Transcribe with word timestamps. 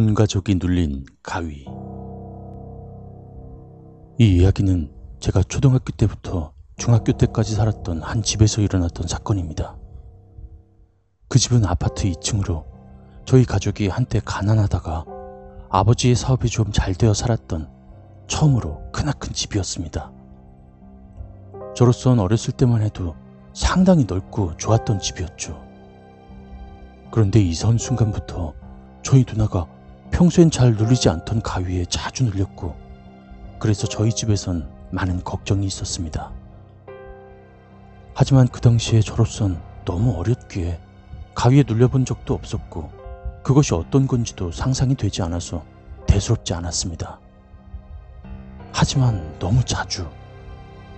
온 0.00 0.14
가족이 0.14 0.54
눌린 0.54 1.04
가위. 1.22 1.66
이 4.18 4.36
이야기는 4.38 4.90
제가 5.20 5.42
초등학교 5.42 5.92
때부터 5.92 6.54
중학교 6.78 7.12
때까지 7.12 7.54
살았던 7.54 8.00
한 8.02 8.22
집에서 8.22 8.62
일어났던 8.62 9.06
사건입니다. 9.06 9.76
그 11.28 11.38
집은 11.38 11.66
아파트 11.66 12.10
2층으로 12.10 12.64
저희 13.26 13.44
가족이 13.44 13.88
한때 13.88 14.20
가난하다가 14.24 15.04
아버지의 15.68 16.14
사업이 16.14 16.48
좀 16.48 16.72
잘 16.72 16.94
되어 16.94 17.12
살았던 17.12 17.68
처음으로 18.26 18.90
크나큰 18.92 19.34
집이었습니다. 19.34 20.12
저로선 21.76 22.20
어렸을 22.20 22.54
때만 22.54 22.80
해도 22.80 23.14
상당히 23.52 24.06
넓고 24.08 24.56
좋았던 24.56 24.98
집이었죠. 25.00 25.62
그런데 27.10 27.40
온 27.66 27.76
순간부터 27.76 28.54
저희 29.02 29.26
누나가 29.28 29.66
평소엔 30.10 30.50
잘 30.50 30.74
눌리지 30.74 31.08
않던 31.08 31.42
가위에 31.42 31.84
자주 31.86 32.24
눌렸고 32.24 32.76
그래서 33.58 33.86
저희 33.86 34.10
집에선 34.10 34.68
많은 34.90 35.22
걱정이 35.22 35.66
있었습니다. 35.66 36.32
하지만 38.14 38.48
그 38.48 38.60
당시에 38.60 39.00
저로선 39.00 39.60
너무 39.84 40.18
어렸기에 40.18 40.80
가위에 41.34 41.64
눌려본 41.66 42.04
적도 42.04 42.34
없었고 42.34 42.90
그것이 43.42 43.74
어떤 43.74 44.06
건지도 44.06 44.52
상상이 44.52 44.94
되지 44.94 45.22
않아서 45.22 45.64
대수롭지 46.06 46.52
않았습니다. 46.54 47.18
하지만 48.72 49.38
너무 49.38 49.64
자주 49.64 50.08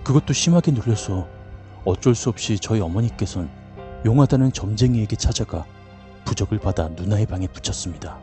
그것도 0.03 0.33
심하게 0.33 0.71
눌려서 0.71 1.27
어쩔 1.85 2.15
수 2.15 2.29
없이 2.29 2.57
저희 2.59 2.81
어머니께선 2.81 3.49
용하다는 4.05 4.51
점쟁이에게 4.51 5.15
찾아가 5.15 5.65
부적을 6.25 6.59
받아 6.59 6.89
누나의 6.89 7.25
방에 7.25 7.47
붙였습니다. 7.47 8.19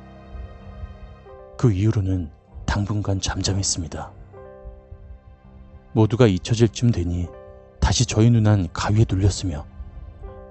그 1.61 1.71
이후로는 1.71 2.31
당분간 2.65 3.21
잠잠했습니다. 3.21 4.11
모두가 5.93 6.27
잊혀질 6.27 6.71
쯤 6.71 6.91
되니 6.91 7.27
다시 7.79 8.07
저희 8.07 8.31
누난 8.31 8.67
가위에 8.73 9.05
눌렸으며 9.07 9.67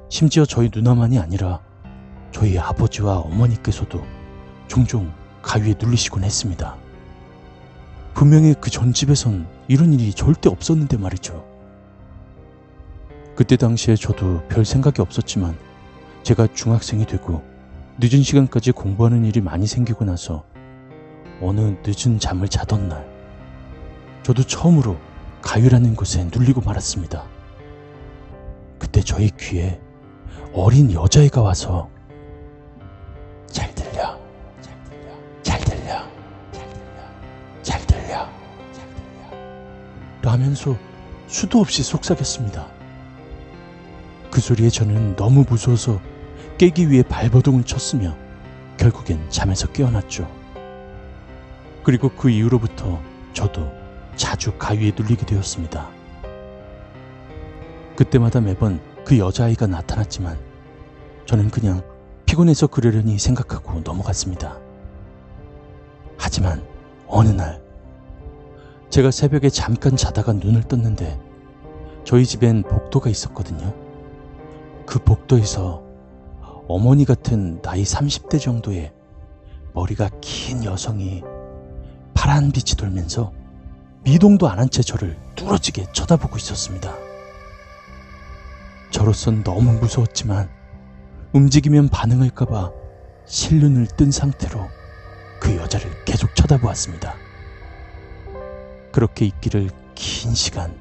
심지어 0.09 0.45
저희 0.45 0.69
누나만이 0.71 1.17
아니라 1.17 1.61
저희 2.31 2.59
아버지와 2.59 3.21
어머니께서도 3.21 4.03
종종 4.67 5.11
가위에 5.41 5.73
눌리시곤 5.81 6.23
했습니다. 6.23 6.75
분명히 8.13 8.53
그 8.53 8.69
전 8.69 8.93
집에선 8.93 9.47
이런 9.67 9.91
일이 9.91 10.13
절대 10.13 10.47
없었는데 10.47 10.97
말이죠. 10.97 11.43
그때 13.35 13.55
당시에 13.57 13.95
저도 13.95 14.43
별 14.47 14.63
생각이 14.63 15.01
없었지만 15.01 15.57
제가 16.21 16.49
중학생이 16.53 17.07
되고 17.07 17.41
늦은 17.97 18.21
시간까지 18.21 18.73
공부하는 18.73 19.25
일이 19.25 19.41
많이 19.41 19.65
생기고 19.65 20.05
나서 20.05 20.43
어느 21.41 21.75
늦은 21.85 22.19
잠을 22.19 22.47
자던 22.47 22.89
날 22.89 23.07
저도 24.23 24.43
처음으로 24.43 24.97
가위라는 25.41 25.95
곳에 25.95 26.25
눌리고 26.25 26.61
말았습니다. 26.61 27.23
그때 28.77 29.01
저희 29.01 29.29
귀에 29.37 29.79
어린 30.53 30.91
여자애가 30.91 31.41
와서 31.41 31.89
잘 33.47 33.73
들려, 33.73 34.19
잘 34.61 34.83
들려, 34.83 35.15
잘 35.37 35.63
들려, 35.63 36.03
잘 36.51 36.69
들려, 36.69 37.07
잘 37.61 37.87
들려, 37.87 38.29
잘 38.81 38.97
들려 38.97 39.29
라면서 40.21 40.75
수도 41.27 41.59
없이 41.59 41.83
속삭였습니다. 41.83 42.67
그 44.31 44.41
소리에 44.41 44.69
저는 44.69 45.15
너무 45.15 45.45
무서워서 45.47 45.99
깨기 46.57 46.89
위해 46.89 47.03
발버둥을 47.03 47.63
쳤으며 47.63 48.15
결국엔 48.77 49.29
잠에서 49.29 49.67
깨어났죠. 49.67 50.38
그리고 51.89 52.07
그 52.09 52.29
이후로부터 52.29 53.01
저도 53.33 53.67
자주 54.15 54.55
가위에 54.59 54.91
눌리게 54.95 55.25
되었습니다. 55.25 55.89
그때마다 57.95 58.41
매번 58.41 58.79
그 59.03 59.17
여자아이가 59.17 59.65
나타났지만 59.65 60.37
저는 61.25 61.49
그냥 61.49 61.81
피곤해서 62.27 62.67
그러려니 62.67 63.17
생각하고 63.17 63.79
넘어갔습니다. 63.79 64.59
하지만 66.15 66.63
어느 67.07 67.29
날 67.29 67.59
제가 68.91 69.09
새벽에 69.09 69.49
잠깐 69.49 69.97
자다가 69.97 70.33
눈을 70.33 70.61
떴는데 70.65 71.19
저희 72.03 72.23
집엔 72.23 72.61
복도가 72.69 73.09
있었거든요. 73.09 73.73
그 74.85 74.99
복도에서 74.99 75.81
어머니 76.67 77.03
같은 77.03 77.59
나이 77.63 77.81
30대 77.81 78.39
정도의 78.39 78.93
머리가 79.73 80.11
긴 80.21 80.63
여성이 80.63 81.23
파란 82.29 82.51
빛이 82.51 82.75
돌면서 82.77 83.33
미동도 84.03 84.47
안 84.47 84.59
한 84.59 84.69
채 84.69 84.83
저를 84.83 85.17
뚫어지게 85.35 85.87
쳐다보고 85.93 86.37
있었습니다. 86.37 86.93
저로선 88.91 89.43
너무 89.43 89.71
무서웠지만 89.79 90.47
움직이면 91.33 91.89
반응할까봐 91.89 92.71
실눈을 93.25 93.87
뜬 93.97 94.11
상태로 94.11 94.67
그 95.39 95.55
여자를 95.55 95.89
계속 96.05 96.35
쳐다보았습니다. 96.35 97.15
그렇게 98.91 99.25
있기를 99.25 99.71
긴 99.95 100.35
시간. 100.35 100.77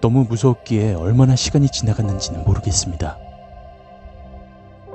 너무 0.00 0.24
무서웠기에 0.24 0.94
얼마나 0.94 1.36
시간이 1.36 1.68
지나갔는지는 1.70 2.42
모르겠습니다. 2.42 3.18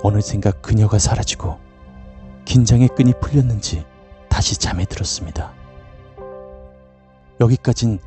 어느샌가 0.04 0.52
그녀가 0.52 1.00
사라지고 1.00 1.60
긴장의 2.44 2.90
끈이 2.90 3.14
풀렸는지 3.22 3.86
다시 4.34 4.58
잠에 4.58 4.86
들었습니다. 4.86 5.54
여기까진 7.40 8.00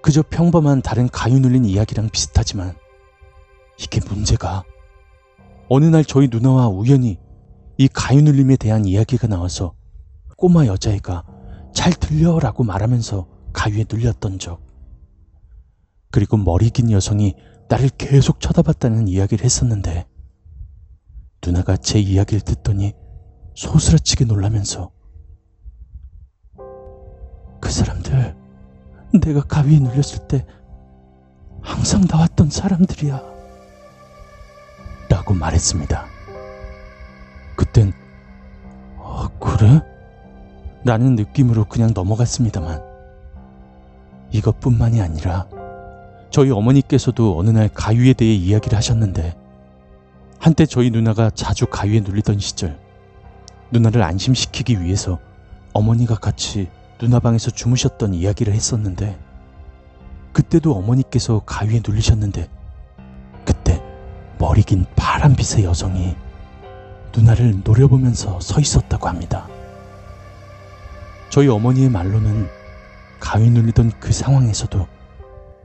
그저 0.00 0.22
평범한 0.22 0.80
다른 0.80 1.10
가위 1.10 1.38
눌린 1.38 1.66
이야기랑 1.66 2.08
비슷하지만 2.08 2.74
이게 3.78 4.00
문제가 4.08 4.64
어느 5.68 5.84
날 5.84 6.02
저희 6.02 6.28
누나와 6.28 6.68
우연히 6.68 7.18
이 7.76 7.86
가위 7.86 8.22
눌림에 8.22 8.56
대한 8.56 8.86
이야기가 8.86 9.26
나와서 9.26 9.74
꼬마 10.38 10.64
여자애가 10.64 11.26
잘 11.74 11.92
들려라고 11.92 12.64
말하면서 12.64 13.26
가위에 13.52 13.84
눌렸던 13.86 14.38
적 14.38 14.62
그리고 16.10 16.38
머리 16.38 16.70
긴 16.70 16.92
여성이 16.92 17.34
나를 17.68 17.90
계속 17.90 18.40
쳐다봤다는 18.40 19.06
이야기를 19.06 19.44
했었는데 19.44 20.06
누나가 21.44 21.76
제 21.76 22.00
이야기를 22.00 22.40
듣더니 22.40 22.94
소스라치게 23.54 24.24
놀라면서 24.24 24.88
그 24.88 25.03
사람들 27.74 28.34
내가 29.20 29.42
가위에 29.42 29.78
눌렸을 29.78 30.26
때 30.28 30.46
항상 31.60 32.04
나왔던 32.08 32.50
사람들이야 32.50 33.20
라고 35.08 35.34
말했습니다. 35.34 36.06
그땐 37.56 37.92
어, 38.96 39.28
그래? 39.38 39.80
라는 40.84 41.14
느낌으로 41.14 41.64
그냥 41.64 41.92
넘어갔습니다만 41.94 42.82
이것뿐만이 44.30 45.00
아니라 45.00 45.46
저희 46.30 46.50
어머니께서도 46.50 47.38
어느 47.38 47.50
날 47.50 47.68
가위에 47.68 48.12
대해 48.12 48.34
이야기를 48.34 48.76
하셨는데 48.76 49.36
한때 50.38 50.66
저희 50.66 50.90
누나가 50.90 51.30
자주 51.30 51.66
가위에 51.66 52.00
눌리던 52.00 52.38
시절 52.38 52.78
누나를 53.70 54.02
안심시키기 54.02 54.82
위해서 54.82 55.18
어머니가 55.72 56.16
같이 56.16 56.68
누나 56.98 57.18
방에서 57.18 57.50
주무셨던 57.50 58.14
이야기를 58.14 58.52
했었는데 58.52 59.18
그때도 60.32 60.74
어머니께서 60.74 61.40
가위에 61.44 61.80
눌리셨는데 61.86 62.48
그때 63.44 63.82
머리 64.38 64.62
긴 64.62 64.86
파란빛의 64.96 65.64
여성이 65.64 66.16
누나를 67.16 67.62
노려보면서 67.62 68.40
서 68.40 68.60
있었다고 68.60 69.08
합니다. 69.08 69.48
저희 71.30 71.48
어머니의 71.48 71.88
말로는 71.88 72.48
가위 73.20 73.50
눌리던 73.50 73.92
그 74.00 74.12
상황에서도 74.12 74.86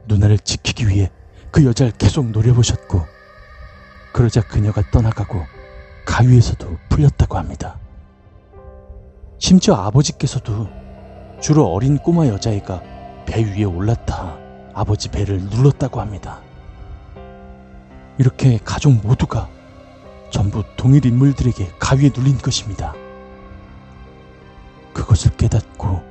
누나를 0.06 0.38
지키기 0.38 0.88
위해 0.88 1.10
그 1.50 1.64
여자를 1.64 1.92
계속 1.92 2.30
노려보셨고 2.30 3.04
그러자 4.12 4.42
그녀가 4.42 4.82
떠나가고 4.90 5.44
가위에서도 6.06 6.78
풀렸다고 6.88 7.38
합니다. 7.38 7.78
심지어 9.38 9.74
아버지께서도 9.74 10.79
주로 11.40 11.72
어린 11.72 11.96
꼬마 11.96 12.26
여자애가 12.26 12.82
배 13.24 13.42
위에 13.42 13.64
올라타 13.64 14.36
아버지 14.74 15.08
배를 15.08 15.40
눌렀다고 15.40 16.00
합니다. 16.00 16.42
이렇게 18.18 18.58
가족 18.62 18.92
모두가 18.92 19.48
전부 20.30 20.62
동일 20.76 21.06
인물들에게 21.06 21.72
가위에 21.78 22.10
눌린 22.14 22.38
것입니다. 22.38 22.94
그것을 24.92 25.30
깨닫고 25.36 26.02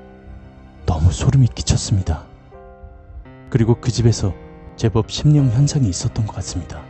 너무 0.86 1.12
소름이 1.12 1.48
끼쳤습니다. 1.54 2.26
그리고 3.52 3.76
그 3.80 3.92
집에서 3.92 4.34
제법 4.76 5.12
심령 5.12 5.52
현상이 5.52 5.88
있었던 5.88 6.26
것 6.26 6.36
같습니다. 6.38 6.82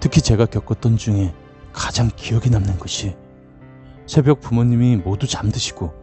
특히 0.00 0.22
제가 0.22 0.46
겪었던 0.46 0.96
중에 0.96 1.34
가장 1.74 2.10
기억에 2.16 2.48
남는 2.50 2.78
것이 2.78 3.14
새벽 4.06 4.40
부모님이 4.40 4.96
모두 4.96 5.26
잠드시고 5.26 5.99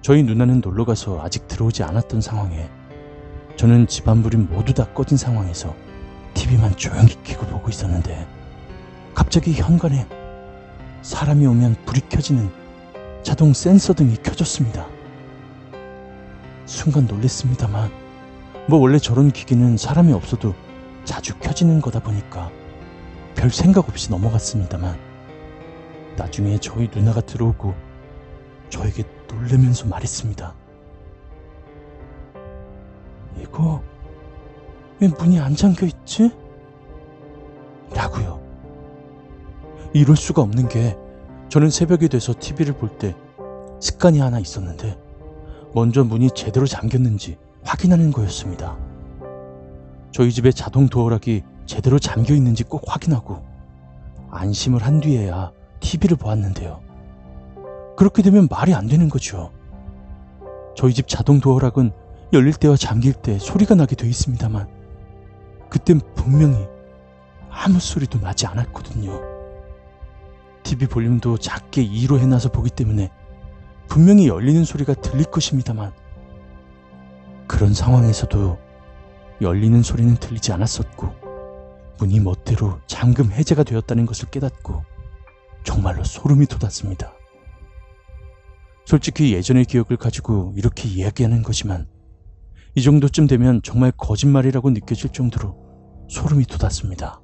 저희 0.00 0.22
누나는 0.22 0.60
놀러 0.60 0.84
가서 0.84 1.20
아직 1.22 1.48
들어오지 1.48 1.82
않았던 1.82 2.20
상황에 2.20 2.70
저는 3.56 3.88
집안 3.88 4.22
불이 4.22 4.36
모두 4.36 4.72
다 4.72 4.86
꺼진 4.94 5.18
상황에서 5.18 5.74
TV만 6.34 6.76
조용히 6.76 7.14
켜고 7.24 7.46
보고 7.46 7.68
있었는데 7.68 8.26
갑자기 9.14 9.52
현관에 9.52 10.06
사람이 11.02 11.44
오면 11.46 11.76
불이 11.84 12.02
켜지는 12.08 12.48
자동 13.22 13.52
센서 13.52 13.94
등이 13.94 14.16
켜졌습니다. 14.22 14.86
순간 16.66 17.06
놀랬습니다만 17.06 17.90
뭐 18.68 18.78
원래 18.78 18.98
저런 18.98 19.32
기기는 19.32 19.76
사람이 19.76 20.12
없어도 20.12 20.54
자주 21.04 21.36
켜지는 21.38 21.80
거다 21.80 22.00
보니까 22.00 22.50
별 23.34 23.50
생각 23.50 23.88
없이 23.88 24.10
넘어갔습니다만 24.10 24.96
나중에 26.16 26.58
저희 26.58 26.88
누나가 26.94 27.20
들어오고 27.20 27.74
저에게 28.68 29.02
놀래면서 29.28 29.86
말했습니다. 29.86 30.54
이거 33.40 33.82
왜 35.00 35.08
문이 35.08 35.38
안 35.38 35.54
잠겨 35.54 35.86
있지? 35.86 36.30
라고요. 37.94 38.40
이럴 39.92 40.16
수가 40.16 40.42
없는 40.42 40.68
게 40.68 40.96
저는 41.48 41.70
새벽이 41.70 42.08
돼서 42.08 42.34
TV를 42.38 42.74
볼 42.74 42.98
때 42.98 43.14
습관이 43.80 44.18
하나 44.18 44.38
있었는데 44.40 44.98
먼저 45.72 46.02
문이 46.02 46.30
제대로 46.34 46.66
잠겼는지 46.66 47.38
확인하는 47.62 48.10
거였습니다. 48.10 48.76
저희 50.10 50.32
집에 50.32 50.50
자동 50.50 50.88
도어락이 50.88 51.44
제대로 51.66 51.98
잠겨 51.98 52.34
있는지 52.34 52.64
꼭 52.64 52.82
확인하고 52.86 53.42
안심을 54.30 54.82
한 54.82 55.00
뒤에야 55.00 55.52
TV를 55.80 56.16
보았는데요. 56.16 56.80
그렇게 57.98 58.22
되면 58.22 58.46
말이 58.48 58.74
안 58.74 58.86
되는 58.86 59.08
거죠. 59.08 59.50
저희 60.76 60.94
집 60.94 61.08
자동 61.08 61.40
도어락은 61.40 61.90
열릴 62.32 62.52
때와 62.52 62.76
잠길 62.76 63.12
때 63.12 63.40
소리가 63.40 63.74
나게 63.74 63.96
돼 63.96 64.08
있습니다만 64.08 64.68
그땐 65.68 66.00
분명히 66.14 66.64
아무 67.50 67.80
소리도 67.80 68.20
나지 68.20 68.46
않았거든요. 68.46 69.20
TV 70.62 70.86
볼륨도 70.86 71.38
작게 71.38 71.84
2로 71.84 72.20
해놔서 72.20 72.52
보기 72.52 72.70
때문에 72.70 73.10
분명히 73.88 74.28
열리는 74.28 74.62
소리가 74.62 74.94
들릴 74.94 75.24
것입니다만 75.24 75.92
그런 77.48 77.74
상황에서도 77.74 78.58
열리는 79.40 79.82
소리는 79.82 80.14
들리지 80.14 80.52
않았었고 80.52 81.12
문이 81.98 82.20
멋대로 82.20 82.78
잠금 82.86 83.32
해제가 83.32 83.64
되었다는 83.64 84.06
것을 84.06 84.28
깨닫고 84.30 84.84
정말로 85.64 86.04
소름이 86.04 86.46
돋았습니다. 86.46 87.17
솔직히 88.88 89.34
예전의 89.34 89.66
기억을 89.66 89.98
가지고 89.98 90.54
이렇게 90.56 90.88
이야기하는 90.88 91.42
거지만 91.42 91.86
이 92.74 92.82
정도쯤 92.82 93.26
되면 93.26 93.60
정말 93.62 93.92
거짓말이라고 93.94 94.70
느껴질 94.70 95.10
정도로 95.12 96.06
소름이 96.08 96.46
돋았습니다. 96.46 97.20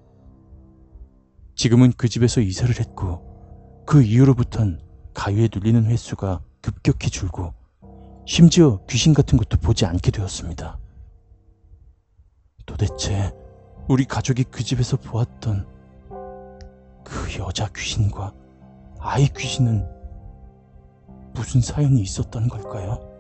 지금은 1.55 1.95
그 1.97 2.11
집에서 2.11 2.43
이사를 2.43 2.79
했고 2.79 3.83
그 3.87 4.03
이후로부턴 4.03 4.79
가위에 5.15 5.49
눌리는 5.51 5.87
횟수가 5.87 6.43
급격히 6.61 7.09
줄고 7.09 7.55
심지어 8.27 8.85
귀신 8.91 9.15
같은 9.15 9.39
것도 9.39 9.57
보지 9.57 9.87
않게 9.87 10.11
되었습니다. 10.11 10.79
도대체 12.67 13.33
우리 13.89 14.05
가족이 14.05 14.45
그 14.51 14.63
집에서 14.63 14.99
보았던 14.99 15.67
그 17.07 17.39
여자 17.39 17.71
귀신과 17.75 18.35
아이 19.01 19.29
귀신은 19.29 19.94
무슨 21.35 21.61
사연이 21.61 22.01
있었던 22.01 22.49
걸까요? 22.49 23.14